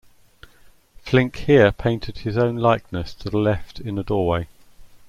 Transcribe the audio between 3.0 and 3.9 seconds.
to the left